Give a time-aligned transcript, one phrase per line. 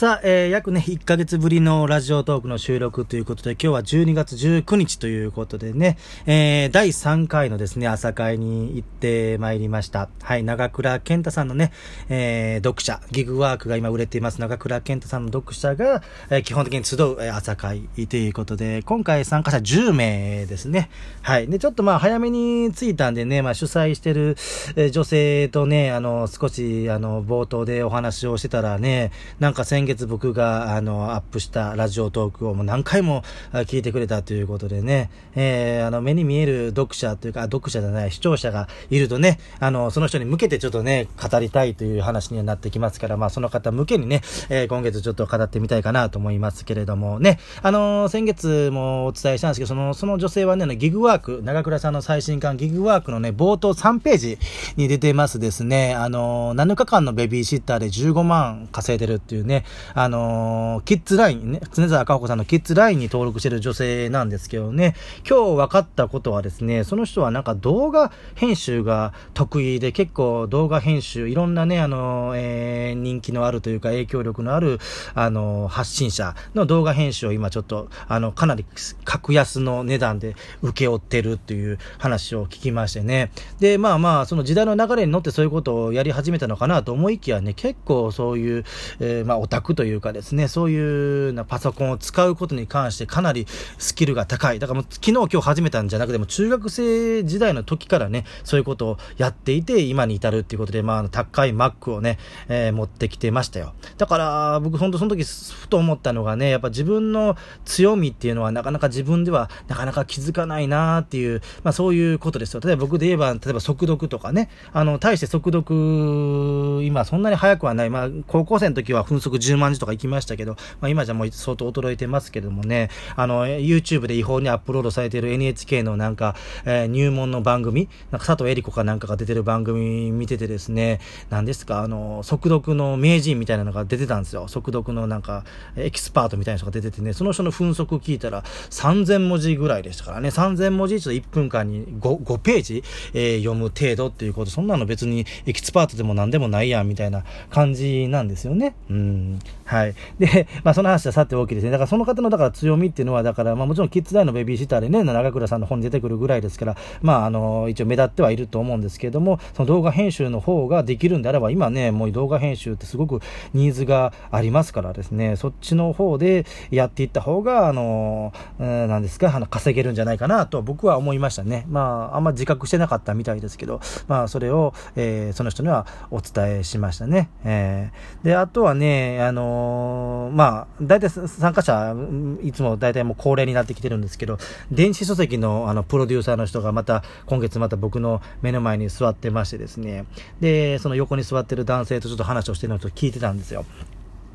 [0.00, 10.08] さあ、えー、約ね、1ヶ月ぶりのラジオトークの収録ということで、今日は12月19日ということでね、えー、第3回のですね、朝会に行ってまいりました。
[10.22, 11.70] はい、長倉健太さんのね、
[12.08, 20.88] えー、読者、ギグワークが今売れています長倉健太さんの読者が、えー、基本的に集う、えー、朝会ということで、今回参加者10名ですね。
[21.20, 21.46] はい。
[21.46, 24.38] で、ちょっとまあ、早めに着いたんでね、まあ、主催してる、
[24.76, 33.22] えー、女性とね、あの、少し、あの、冒頭でお話をしてたらね、なんか先月僕が、あの、アップしたラジオトークをもう何回も
[33.52, 54.38] 聞いてくれたということでね、えー、あの、目に見える読者というか、読者じゃない視聴者がいるとね、あの、その人に向けてちょっとね、語りたいという話にはなってきますから、まあ、その方向けにね、えー、今月ちょっと語ってみたいかなと思いますけれどもね、あの、先月もお伝えしたんですけど、その、その女性はね、ギグワーク、長倉さんの最新刊ギグワークのね、冒頭3ページ
[54.76, 64.94] に出てますですね、あの、7日間のベビーシッターで15万稼いでるっていうね、あの、キッズラインね、常沢かほこさんのキッズラインに登録してる女性なんですけどね、
[65.28, 74.78] 今日分かったことはですね、その人はなんか動画編集が得意で、結構動画編集、いろんなね、あの、えー、人気のあるというか影響力のある、
[75.14, 78.64] あの、発信者の動画編集を今ちょっと、あの、かなり
[79.04, 83.30] 格安の値段で請け負ってるっていう話を聞きましてね。
[83.58, 88.64] で、まあまあ、その時代の流れに乗ってそういうことをやり始めたのかなと思いきやね、結構そういう、
[89.00, 93.46] えー、まあ、オタクというかですね、そういうなパソコンを使うことに関してかなり
[93.78, 94.58] スキルが高い。
[94.58, 102.18] だからもう昨日今日始めたんじゃなくても中学生時代の時からね、そういうことをやっていて今に至るっていうことで、まあ、高い Mac をね、
[102.48, 103.74] えー、持ってきてましたよ。
[103.98, 112.60] だから僕本当その時ふと思ったのがね、やっぱ自分の強みっていうのはなかなか自分ではなかなか気づかないなっていう、まあそういうことですよ。
[112.64, 117.90] 例えば僕で言えば、例えば速読とかね、あの、対して速読、今そんなに速くはない。
[117.90, 134.48] まあ高校生の時は分速10万字とか行きましたけど、まあ今じゃもう相当衰えてますけどもね、あの、YouTube で違法にアップロードされている NHK のなんか、えー、入門の番組、なんか佐藤恵理子かなんかが出てる番組見ててですね、何ですか、あの、速読の名人みたいなのが出てたんですよ。
[134.48, 135.44] 速読のなんか、
[135.76, 148.74] エキスパートみたいな人が出ててね、その人の分速聞いたら3000文字ぐらいでしたからね、3000文字以上1分間に 5, 5ページ、えー、読む程度っていうこと、そんなの別にエキスパートでも何でもないやんみたいな感じなんですよね。
[148.88, 149.38] うん。
[149.64, 149.94] はい。
[150.18, 151.70] で、 まあその話はさておきですね。
[151.70, 163.20] だからその方のだから強みっていうのは、だからまあもちろんキッズラインのベビーシッターでね、長倉さんの本に出てくるぐらいですから、まああの、一応目立ってはいると思うんですけれども、その動画編集の方ができるんであれば、今ね、もう動画編集ってすごく
[163.54, 171.64] ニーズがありますからですね、そっちの方でやっていった方が、あの、なんですか、あの、稼げるんじゃないかなと僕は思いましたね。
[171.68, 177.30] まあ、あんま自覚してなかったみたいですけど、まあ、それを、えー、その人にはお伝えしましたね。
[177.44, 181.94] えー、で、あとはね、あのー、まあ、大体参加者、
[182.42, 184.38] いつも大体もう恒例になってきてるんですけど、
[184.72, 190.04] 電子書籍のあの、プロデューサーの人がまた、今月また僕の目の前に座ってましてですね、
[190.40, 193.64] で、その横に座ってる男性とちょっと話をしてるのと聞いてたんですよ。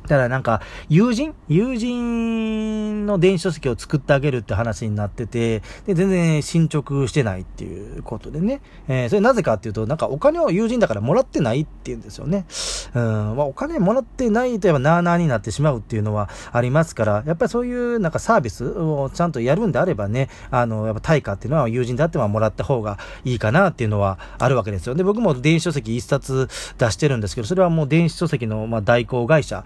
[0.06, 1.34] ただなんか、友人？
[1.48, 8.60] 友人の電子書籍を作ってあげるって話になってて、で、全然進捗してないっていうことでね。
[8.88, 12.46] えー、それなぜかっていうと、なんかお金を友人だからもらってないって言うんですよね。
[12.94, 13.02] うん、
[13.36, 24.94] まあお金もらってないとやっぱなーなーになってしまうっていうのはありますから、やっぱりそういうなんかサービスをちゃんとやるんであればね、あの、やっぱ対価っていうのは友人であってももらった方がいいかなっていうのはあるわけですよ。
[24.94, 29.64] で、僕も電子書籍一冊出してるんですけど、それはもう電子書籍のまあ代行会社、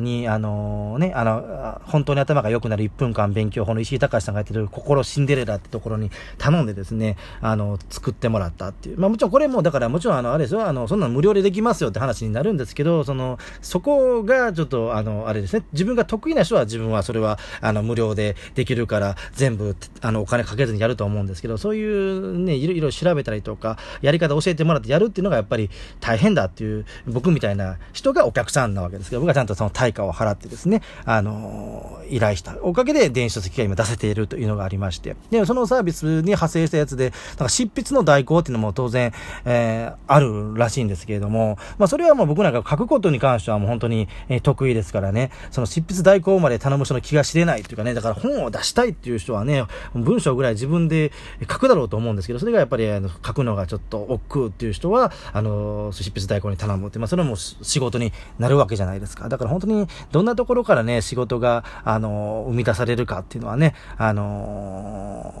[0.00, 8.98] に、あのね、あの、本当に頭が良くなる1分間勉強法の石井隆さんがやってる心シンデレラってところに頼んでですね、あの、作ってもらったっていう。
[8.98, 32.56] まあもちろんこれも、だからもちろんあの、あれですよ、あの、そんなの無料でできますよって話になるんですけど、その、そこがちょっと、あの、あれですね、自分が得意な人は自分はそれは、あの、無料でできるから、全部、あの、お金かけずにやると思うんですけど、そういうね、いろいろ調べたりとか、やり方教えてもらってやるっていうのがやっぱり大変だっていう、僕みたいな人がお客さんなわけですけど、僕はちゃんとその対価を払ってですね、あの依頼した。
[32.62, 39.12] おかげで電子書籍が今出せているというのがありまして、で、そのサービスに派生したやつで、なんか執筆の代行っていうのも当然、
[39.44, 49.64] えー、あるらしいんですけれども、まあそれはもう僕なんか書くことに関してはもう本当に、えー、得意ですからね、その執筆代行まで頼む人の気が知れないっていうかね、だから本を出したいっていう人はね、
[49.94, 51.12] 文章ぐらい自分で
[51.50, 59.28] 書くだろうと思うんですけど、それがやっぱりあの書くのがちょっと億劫っていう人は、あの、執筆代行に頼むって、まあそれも仕事になるわけじゃないですか。
[59.28, 65.34] だから本当にどんなところからね、仕事が、あの、生み出されるかっていうのはね、あの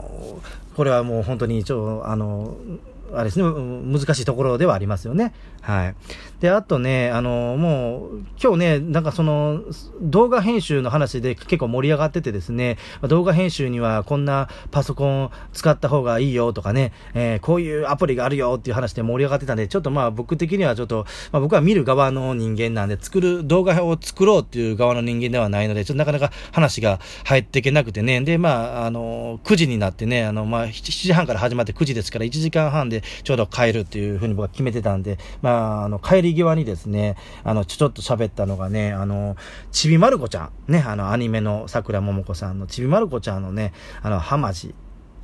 [0.76, 2.54] これはもう本当に、一応、あの、
[3.12, 5.32] あれですね、難しいところではありますよね。
[5.60, 5.94] はい。
[6.40, 9.62] で、あとね、あの、もう、今日ね、なんかその、
[10.00, 39.36] 動画編集の話で結構盛り上がっててですね、動画編集にはこんなパソコン使った方がいいよとかね、えー、こういうアプリがあるよっていう話で盛り上がってたんで、ちょっとまあ僕的にはちょっと、まあ僕は見る側の人間なんで、作る、動画を作ろうっていう側の人間ではないので、ちょっとなかなか話が入っていけなくてね、で、まあ、あの、9時になってね、あの、まあ、7時半から始まって9時ですから、1時間半ででちょうど帰るっていうふうに僕は決めてたんで、まあ、あの、帰り際にですね、あの、ちょちょっと喋ったのがね、あの、
[39.70, 43.72] ちびまる子ちゃん、ね、あの、アニメの桜ももこさんのちびまる子ちゃんのね、
[44.02, 44.52] あの、はま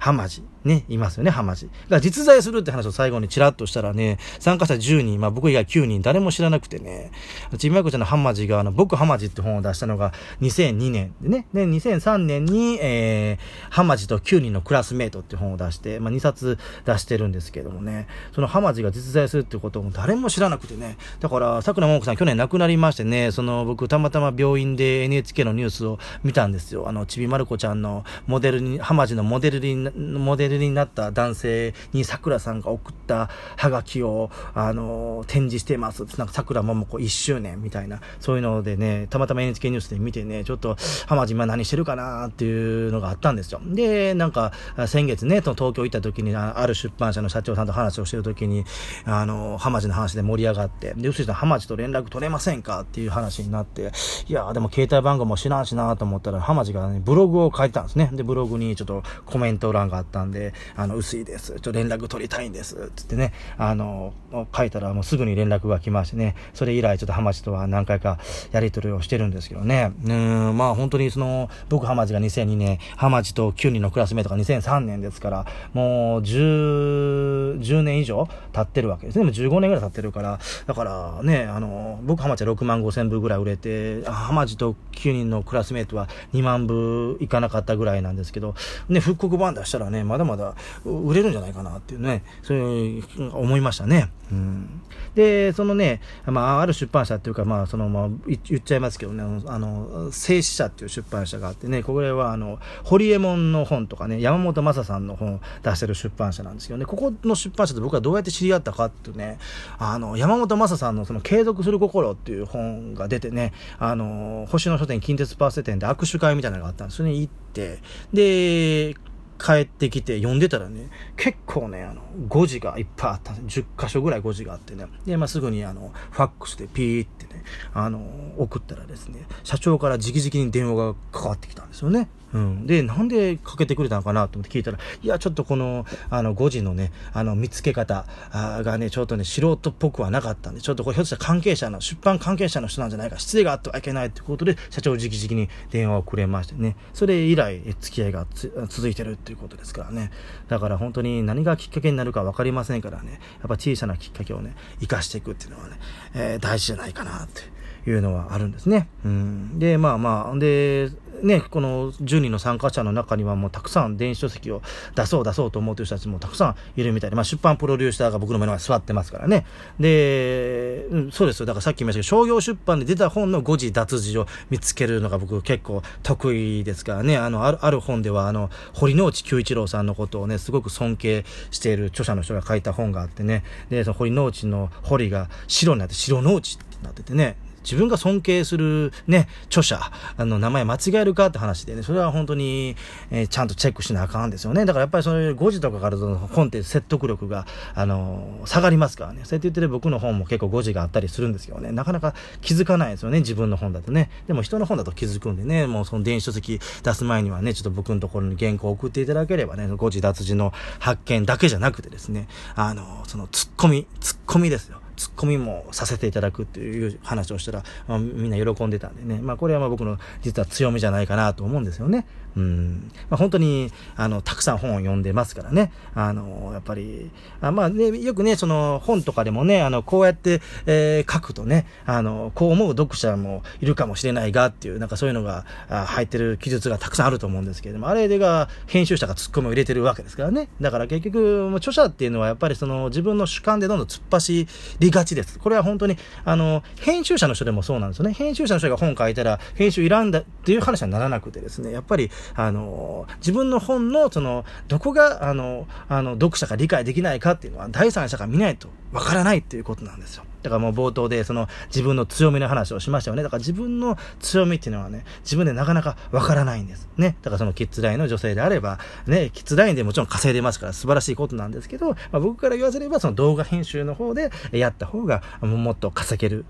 [0.03, 0.43] じ、はまじ。
[0.65, 1.67] ね、いますよね、ハマジ。
[1.67, 7.11] だから実在するって話を最後にチラッとしたらね、参加者10人、まあ僕以外9人、誰も知らなくてね、
[7.59, 26.89] ちびまこちゃんのハマジが、あの、僕ハマジって本を出したのが2002年でね、で、2003年に、えー、ハマジと9人のクラスメイトって本を出して、まあ2冊出してるんですけどもね、そのハマジが実在するってことも誰も知らなくてね、だから、桜桃子さん去年亡くなりましてね、その僕たまたま病院で NHK のニュースを見たんですよ。
[26.89, 36.05] あの、ちびまる子ちゃんのモデルに、ハマジのモデルに、モデルになった男性に桜さんが送ったハガキを、あの、展示してます。
[36.19, 43.61] なんか桜桃子1周年みたいな、そういうのでね、たまたま NHK ニュースで見てね、ちょっと、浜島何してるかなっていうのがあったんですよ。
[43.65, 44.53] で、なんか、
[44.87, 48.65] 先月ね、東京行った時に、ある出版社の社長さんと話をしてる時に、
[49.05, 53.93] あの、浜地の話で盛り上がって、で、うすいさん浜地と連絡取れませんかっていう話になって、
[54.29, 58.11] いやでも携帯番号も知らんしなと思ったら、浜地がね、ブログを書いてたんですね。
[58.13, 61.59] で、ブログにちょっとコメント欄があったんで、あの、薄いです。
[61.61, 62.93] ちょ連絡取りたいんです。
[62.97, 64.15] つってね、あの、
[64.55, 68.19] 書いたらもうすぐに連絡が来ましてね、それ以来ちょっと浜地とは何回か
[68.53, 69.93] やり取りをしてるんですけどね。
[70.05, 79.25] うん、まあ本当にその、僕浜地が2002年、浜地と9人のクラスメートが2003年ですから、もう10、10年以上経ってるわけですね。
[79.25, 88.55] もう15年ぐらい経ってるから、だからね、あの、僕浜地は6万5千部ぐらい売れて、浜地と9人のクラスメートは2万部いかなかったぐらいなんですけど、
[88.89, 90.55] ね、復刻版出ししたらね、まだまだ
[90.85, 94.11] 売れるんじゃないかなっていうね、そういう思いましたね。
[94.31, 94.81] うん、
[95.15, 109.39] で、そのね、まあ、ある出版社っていうか、まあ、その、まあ、言っちゃいますけどね、あの、静止社っていう出版社があってね、これは、あの、ホリエモンの本とかね、山本正さんの本を出してる出版社なんですけどね、ここの出版社で僕はどうやって知り合ったかっていうね、
[109.79, 117.81] あの、山本正さんのその継続する心っていう本が出てね、あの、星野書店近鉄パーセ店で握手会みたいなのがあったんですよね、行って、
[118.15, 118.95] で、
[119.45, 123.61] 帰ってきて読んでたらね、結構ね、あの、誤字がいっぱいあったんです。
[123.61, 124.87] 10箇所ぐらい誤字があってね。
[125.05, 127.43] で、まあ、すぐにあの、ファックスでピーってね、
[127.75, 128.01] あの、
[128.39, 132.09] 送ったらですね、社長から直々に電話がかかってきたんですよね。
[132.33, 132.67] うん。
[132.67, 148.27] で、なんでかけてくれたのかなと思って聞いたら、いや、ちょっとこの、あの、誤字のね、あの、見つけ方がね、ちょっとね、素人っぽくはなかったんで、ちょっとこれひょっとしたら関係者の、出版関係者の人なんじゃないか、失礼があってはいけないってことで、社長直々に電話をくれましてね、それ以来、付き合いが
[148.69, 150.11] 続いてるっていうことですからね。
[150.49, 155.79] だから本当に何がきっかけになるか分かりませんからね、やっぱ小さなきっかけをね、生かしていくっていうのはね、
[156.15, 157.62] えー、大事じゃないかなって。
[157.87, 158.89] いうのはあるんですね。
[159.05, 159.59] うん。
[159.59, 160.91] で、まあまあ、で、
[161.23, 164.61] ね、この10人の参加者の中にはもうたくさん電子書籍を
[164.95, 169.47] 出そう出そうと思ってる人たちもたくさんいるみたいで、まあ出版プロデューサーが僕の目の前に座ってますからね。
[169.79, 171.47] で、うん、そうですよ。
[171.47, 177.17] だからさっき言いましたけど、商業出版で出た本の誤字脱字を見つけるのが僕結構得意ですからね。
[177.17, 183.45] あの、ある、ある本では、あの、堀之内久一郎さんのことをね、すごく尊敬している著者の人が書いた本があってね。
[183.71, 187.37] で、その堀之内の堀が白になって白之内ってなっててね。
[187.63, 189.81] 自分が尊敬するね、著者、
[190.17, 192.77] あの、名前間違えるかって話でね、それは本当に、
[193.11, 194.65] えー、ちゃんとチェックしなあかんですよね。
[194.65, 199.21] だからやっぱりそういう5時とかからの本って説得力が、あのー、下がりますからね。
[199.25, 204.11] そうやって言ってる僕の本も結構5時があったりするんですけどね、なかなか気づかないですよね、自分の本だとね。
[204.27, 214.82] でも人の本だと気づくんでね、もうその電子書籍出す前にはね、ちょっと僕のところに原稿を送っていただければね、5時脱字の発見だけじゃなくてですね、あのー、そのツッコミ、ツッコミですよ。
[214.97, 222.07] ツッコミもさせていただくっていう話をしたら、まあ、みんな喜んでたんでね、まあこれはまあ僕の実は強みじゃないかなと思うんですよね。
[222.37, 222.91] うん。
[223.11, 225.73] まあ本当に、あの、たくさん本を読んでますからね。
[225.95, 227.11] あの、やっぱり、
[227.41, 240.49] あまあね、よくね、その本とかでもね、あの、こうやって、えー、書くとね、あの、こう思う読者もいるかもしれないがっていう、なんかそういうのが入ってる記述がたくさんあると思うんですけれども、あれでが編集者がツッコミを入れてるわけですからね。
[240.61, 244.47] だから結局、著者っていうのはやっぱりその自分の主観でどんどん突っ走
[244.79, 245.39] りがちです。
[245.39, 248.15] これは本当に、あの、編集者の人でもそうなんですよね。
[248.15, 260.25] 編集者の人が本書いたら、編集いらんだっていう話にならなくてですね、やっぱり、あの、自分の本の、その、どこが、あの、あの、読者が理解できないかっていうのは、第三者が見ないとわからないっていうことなんですよ。
[260.43, 263.23] だからもう冒頭でその自分の強みの話をしましたよね。
[263.23, 266.89] だから自分の強みっていうのはね、自分でなかなかわからないんです。
[266.97, 267.17] ね。
[267.23, 276.45] だからそのキッズラインの女性であれば、ね、キッズラインでもちろん稼いでますから素晴らしいことなんですけど、まあ、僕から言わせればその動画編集の方でやった方がもっと稼げる、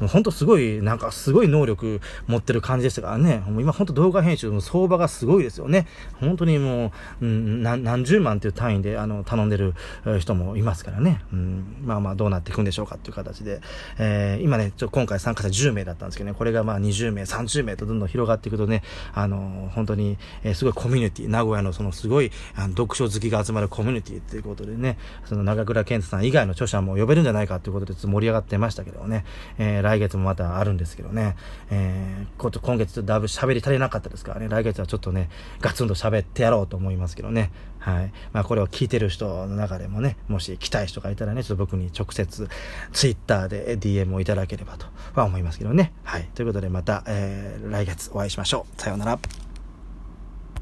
[0.00, 3.42] もうほんとすごい、なんかすごい能力持ってる感じでしたからね。
[3.46, 5.86] もう今ほんと動画編集の相場がすごいですよね。
[6.20, 9.74] 本当にもう、うん、何十万っていう単位であの頼んでる
[10.18, 11.22] 人もいますからね。
[11.32, 13.60] うん、まあまあどうなっていくんでしょうかっていう形で。
[13.98, 18.82] えー、今ね、ちょ今回参加者10名だったんですけどね、これがまあ20名、30名とどんどん広がっていくとね、
[19.14, 29.24] あの、本当に、えー、すごいコミュニティ、名古屋のそのすごいあの読書好きが集まるコミュニティっていうことでね、その長倉健太さん以外の著者も呼べるんじゃないかということで盛り上がってましたけどね、
[29.58, 31.36] えー、来月もまたあるんですけどね、
[31.70, 35.28] えー、今月ちょっとだいぶ喋り足りなかったですからね、来月はちょっとね、
[35.60, 38.12] ガツンと喋ってやろうと思いますけどね、はい。
[38.32, 42.48] まあこれを聞いてる人の中でもね、もし来たい人がいたらね、ちょっと僕に直接
[42.92, 45.92] Twitter で DM をいただければとは思いますけどね。
[46.04, 46.28] はい。
[46.34, 48.80] ということでまた、えー、来月お会いしましょう。
[48.80, 49.45] さようなら。